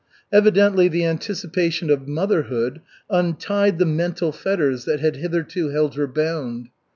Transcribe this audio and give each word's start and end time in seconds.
Evidently 0.33 0.87
the 0.87 1.05
anticipation 1.05 1.91
of 1.91 2.07
motherhood 2.07 2.81
untied 3.11 3.77
the 3.77 3.85
mental 3.85 4.31
fetters 4.31 4.85
that 4.85 4.99
had 4.99 5.17
hitherto 5.17 5.69
held 5.69 5.93
her 5.93 6.07
bound. 6.07 6.69